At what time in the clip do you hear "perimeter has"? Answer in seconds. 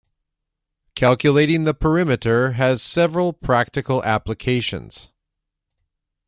1.75-2.81